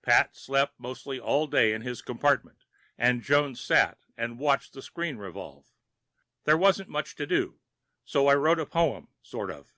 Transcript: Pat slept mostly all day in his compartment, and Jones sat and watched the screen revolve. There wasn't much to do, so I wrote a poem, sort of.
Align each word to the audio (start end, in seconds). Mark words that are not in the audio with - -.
Pat 0.00 0.34
slept 0.34 0.80
mostly 0.80 1.20
all 1.20 1.46
day 1.46 1.74
in 1.74 1.82
his 1.82 2.00
compartment, 2.00 2.64
and 2.96 3.20
Jones 3.22 3.60
sat 3.60 3.98
and 4.16 4.38
watched 4.38 4.72
the 4.72 4.80
screen 4.80 5.18
revolve. 5.18 5.70
There 6.44 6.56
wasn't 6.56 6.88
much 6.88 7.16
to 7.16 7.26
do, 7.26 7.60
so 8.02 8.26
I 8.28 8.34
wrote 8.34 8.58
a 8.58 8.64
poem, 8.64 9.08
sort 9.20 9.50
of. 9.50 9.74